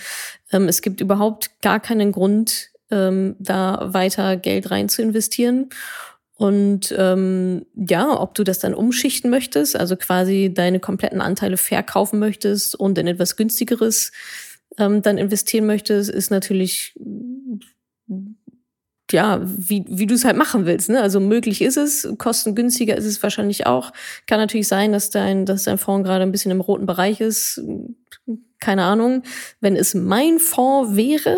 Ähm, 0.51 0.67
es 0.67 0.81
gibt 0.81 0.99
überhaupt 0.99 1.61
gar 1.61 1.79
keinen 1.79 2.11
Grund, 2.11 2.70
ähm, 2.91 3.35
da 3.39 3.89
weiter 3.93 4.37
Geld 4.37 4.71
rein 4.71 4.89
zu 4.89 5.01
investieren. 5.01 5.69
Und 6.35 6.93
ähm, 6.97 7.65
ja, 7.75 8.19
ob 8.19 8.33
du 8.33 8.43
das 8.43 8.59
dann 8.59 8.73
umschichten 8.73 9.29
möchtest, 9.29 9.75
also 9.75 9.95
quasi 9.95 10.51
deine 10.53 10.79
kompletten 10.79 11.21
Anteile 11.21 11.57
verkaufen 11.57 12.17
möchtest 12.17 12.73
und 12.73 12.97
in 12.97 13.05
etwas 13.05 13.35
günstigeres 13.35 14.11
ähm, 14.79 15.03
dann 15.03 15.19
investieren 15.19 15.67
möchtest, 15.67 16.09
ist 16.09 16.31
natürlich 16.31 16.95
ja, 19.11 19.41
wie, 19.43 19.85
wie 19.87 20.07
du 20.07 20.15
es 20.15 20.25
halt 20.25 20.37
machen 20.37 20.65
willst. 20.65 20.89
Ne? 20.89 21.01
Also 21.01 21.19
möglich 21.19 21.61
ist 21.61 21.77
es, 21.77 22.07
kostengünstiger 22.17 22.97
ist 22.97 23.05
es 23.05 23.21
wahrscheinlich 23.21 23.65
auch. 23.67 23.91
Kann 24.25 24.39
natürlich 24.39 24.67
sein, 24.67 24.93
dass 24.93 25.09
dein, 25.09 25.45
dass 25.45 25.63
dein 25.63 25.77
Fonds 25.77 26.07
gerade 26.07 26.23
ein 26.23 26.31
bisschen 26.31 26.51
im 26.51 26.61
roten 26.61 26.85
Bereich 26.85 27.21
ist. 27.21 27.61
Keine 28.61 28.83
Ahnung. 28.83 29.23
Wenn 29.59 29.75
es 29.75 29.95
mein 29.95 30.37
Fonds 30.37 30.95
wäre, 30.95 31.35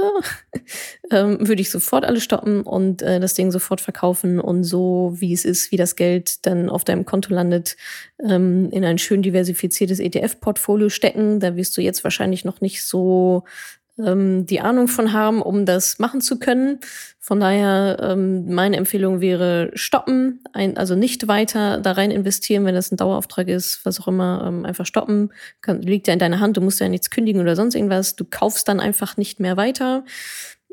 ähm, 1.10 1.48
würde 1.48 1.62
ich 1.62 1.72
sofort 1.72 2.04
alles 2.04 2.22
stoppen 2.22 2.64
und 2.64 3.02
äh, 3.02 3.22
das 3.22 3.34
Ding 3.34 3.50
sofort 3.50 3.80
verkaufen 3.80 4.42
und 4.42 4.66
so, 4.66 5.14
wie 5.16 5.32
es 5.32 5.46
ist, 5.46 5.72
wie 5.72 5.78
das 5.78 5.96
Geld 5.96 6.46
dann 6.46 6.70
auf 6.70 6.84
deinem 6.84 7.06
Konto 7.06 7.34
landet, 7.34 7.78
ähm, 8.22 8.70
in 8.72 8.84
ein 8.84 8.98
schön 8.98 9.22
diversifiziertes 9.22 10.00
ETF-Portfolio 10.00 10.90
stecken. 10.90 11.40
Da 11.40 11.56
wirst 11.56 11.78
du 11.78 11.82
jetzt 11.82 12.04
wahrscheinlich 12.04 12.44
noch 12.44 12.60
nicht 12.60 12.84
so 12.84 13.46
ähm, 13.98 14.46
die 14.46 14.62
Ahnung 14.62 14.88
von 14.88 15.14
haben, 15.14 15.42
um 15.42 15.66
das 15.66 16.00
machen 16.00 16.22
zu 16.22 16.40
können. 16.40 16.80
Von 17.20 17.40
daher, 17.40 17.98
ähm, 18.02 18.54
meine 18.54 18.78
Empfehlung 18.78 19.22
wäre 19.22 19.72
stoppen, 19.76 20.42
ein, 20.52 20.78
also 20.78 20.96
nicht 20.96 21.28
weiter 21.28 21.80
da 21.80 21.94
rein 21.94 22.12
investieren, 22.12 22.66
wenn 22.66 22.76
das 22.76 22.92
ein 22.92 22.98
Dauerauftrag 22.98 23.48
ist, 23.48 23.86
was 23.86 24.00
auch 24.00 24.08
immer, 24.08 24.44
ähm, 24.48 24.66
einfach 24.66 24.86
stoppen. 24.86 25.32
Kann, 25.62 25.82
liegt 25.82 26.08
ja 26.08 26.14
in 26.14 26.20
deiner 26.20 26.40
Hand, 26.40 26.58
du 26.58 26.62
musst 26.62 26.80
ja 26.80 26.90
nichts 26.90 27.10
kündigen 27.10 27.42
oder 27.42 27.56
sonst 27.56 27.76
irgendwas. 27.76 28.16
Du 28.16 28.26
kaufst 28.26 28.68
dann 28.68 28.80
einfach 28.80 29.16
nicht 29.18 29.40
mehr 29.40 29.58
weiter 29.58 30.04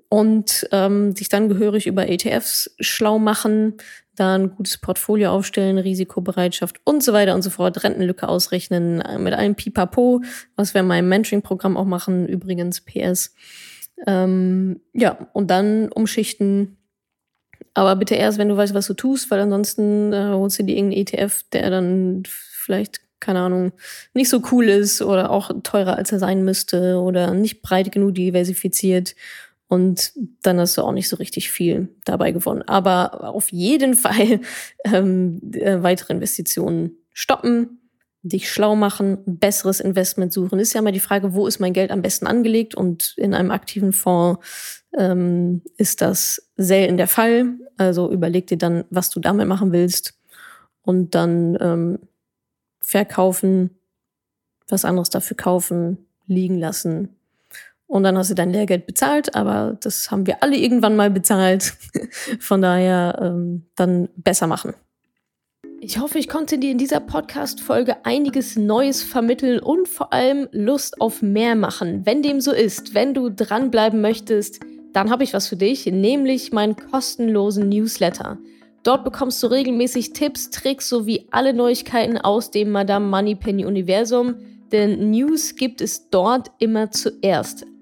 und 0.09 0.69
ähm, 0.73 1.15
sich 1.15 1.29
dann 1.29 1.49
gehörig 1.49 1.87
über 1.87 2.09
ETFs 2.09 2.75
schlau 2.81 3.19
machen, 3.19 3.75
da 4.17 4.35
ein 4.35 4.55
gutes 4.55 4.79
Portfolio 4.79 5.31
aufstellen, 5.31 5.79
Risikobereitschaft 5.79 6.81
und 6.85 7.03
so 7.03 7.13
weiter 7.13 7.35
und 7.35 7.43
so 7.43 7.51
fort, 7.51 7.83
Rentenlücke 7.83 8.29
ausrechnen 8.29 9.01
äh, 9.01 9.19
mit 9.19 9.35
einem 9.35 9.55
Pipapo, 9.55 10.23
was 10.57 10.75
wir 10.75 10.81
in 10.81 10.87
meinem 10.87 11.09
Mentoring-Programm 11.09 11.77
auch 11.77 11.85
machen, 11.85 12.29
übrigens 12.29 12.81
PS. 12.81 13.35
Ähm, 14.07 14.81
ja, 14.93 15.29
und 15.33 15.51
dann 15.51 15.89
umschichten. 15.89 16.77
Aber 17.75 17.97
bitte 17.97 18.15
erst, 18.15 18.39
wenn 18.39 18.49
du 18.49 18.57
weißt, 18.57 18.75
was 18.75 18.87
du 18.87 18.95
tust, 18.95 19.31
weil 19.31 19.41
ansonsten 19.41 20.13
äh, 20.13 20.31
holst 20.33 20.59
du 20.59 20.65
dir 20.65 20.77
irgendeinen 20.77 21.07
ETF, 21.07 21.45
der 21.53 21.71
dann 21.71 22.23
vielleicht, 22.27 23.01
keine 23.21 23.41
Ahnung, 23.41 23.73
nicht 24.15 24.29
so 24.29 24.43
cool 24.51 24.69
ist 24.69 25.03
oder 25.03 25.31
auch 25.31 25.51
teurer, 25.63 25.97
als 25.97 26.11
er 26.11 26.19
sein 26.19 26.45
müsste 26.45 26.99
oder 26.99 27.33
nicht 27.33 27.63
breit 27.63 27.93
genug 27.93 28.15
diversifiziert 28.15 29.15
und 29.71 30.13
dann 30.43 30.59
hast 30.59 30.77
du 30.77 30.83
auch 30.83 30.91
nicht 30.91 31.09
so 31.09 31.15
richtig 31.15 31.53
viel 31.53 31.95
dabei 32.05 32.33
gewonnen. 32.33 32.63
Aber 32.63 33.23
auf 33.33 33.53
jeden 33.53 33.95
Fall 34.05 34.41
ähm, 34.85 35.41
äh, 35.53 35.81
weitere 35.81 36.13
Investitionen 36.13 36.97
stoppen, 37.13 37.79
dich 38.23 38.51
schlau 38.51 38.75
machen, 38.75 39.19
besseres 39.25 39.79
Investment 39.79 40.33
suchen. 40.33 40.59
Ist 40.59 40.73
ja 40.73 40.81
immer 40.81 40.91
die 40.91 40.99
Frage, 40.99 41.35
wo 41.35 41.47
ist 41.47 41.61
mein 41.61 41.73
Geld 41.73 41.93
am 41.93 42.03
besten 42.03 42.27
angelegt? 42.27 42.75
Und 42.75 43.15
in 43.17 43.33
einem 43.33 43.53
aktiven 43.53 43.93
Fonds 43.93 44.45
ähm, 44.99 45.63
ist 45.77 46.03
das 46.03 46.51
selten 46.57 46.97
der 46.97 47.09
Fall. 47.09 47.55
Also 47.77 48.11
überleg 48.11 48.49
dir 48.49 48.59
dann, 48.59 48.85
was 48.91 49.09
du 49.09 49.21
damit 49.21 49.47
machen 49.47 49.71
willst 49.71 50.19
und 50.83 51.15
dann 51.15 51.57
ähm, 51.61 51.99
verkaufen, 52.81 53.79
was 54.67 54.85
anderes 54.85 55.11
dafür 55.11 55.37
kaufen, 55.37 56.09
liegen 56.27 56.59
lassen 56.59 57.20
und 57.91 58.05
dann 58.05 58.17
hast 58.17 58.31
du 58.31 58.37
dein 58.37 58.53
Lehrgeld 58.53 58.87
bezahlt, 58.87 59.35
aber 59.35 59.77
das 59.81 60.13
haben 60.13 60.25
wir 60.25 60.45
alle 60.45 60.57
irgendwann 60.57 60.95
mal 60.95 61.11
bezahlt. 61.11 61.75
Von 62.39 62.63
daher 62.63 63.19
ähm, 63.21 63.67
dann 63.75 64.09
besser 64.15 64.47
machen. 64.47 64.75
Ich 65.81 65.99
hoffe, 65.99 66.21
ich 66.21 66.29
konnte 66.29 66.59
dir 66.59 66.71
in 66.71 66.79
dieser 66.79 67.01
Podcast-Folge 67.01 68.05
einiges 68.07 68.55
Neues 68.55 69.03
vermitteln 69.03 69.59
und 69.59 69.89
vor 69.89 70.13
allem 70.13 70.47
Lust 70.53 71.01
auf 71.01 71.21
mehr 71.21 71.57
machen. 71.57 72.07
Wenn 72.07 72.23
dem 72.23 72.41
so 72.41 72.53
ist, 72.53 72.95
wenn 72.95 73.13
du 73.13 73.29
dranbleiben 73.29 74.01
möchtest, 74.01 74.61
dann 74.93 75.11
habe 75.11 75.25
ich 75.25 75.35
was 75.35 75.49
für 75.49 75.57
dich, 75.57 75.87
nämlich 75.87 76.53
meinen 76.53 76.77
kostenlosen 76.77 77.69
Newsletter. 77.69 78.39
Dort 78.85 79.03
bekommst 79.03 79.43
du 79.43 79.49
regelmäßig 79.49 80.13
Tipps, 80.13 80.51
Tricks 80.51 80.89
sowie 80.89 81.27
alle 81.33 81.55
Neuigkeiten 81.55 82.19
aus 82.19 82.53
dem 82.53 82.71
Madame 82.71 83.09
Moneypenny 83.09 83.65
Universum, 83.65 84.37
denn 84.71 85.11
News 85.11 85.57
gibt 85.57 85.81
es 85.81 86.09
dort 86.09 86.53
immer 86.61 86.93
zuerst. 86.93 87.67